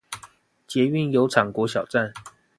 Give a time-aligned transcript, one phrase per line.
[0.67, 2.11] 捷運油廠國小站